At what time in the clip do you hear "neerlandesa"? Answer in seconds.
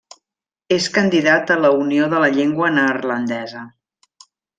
2.79-3.63